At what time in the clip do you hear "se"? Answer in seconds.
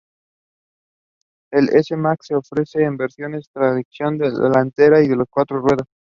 2.25-2.33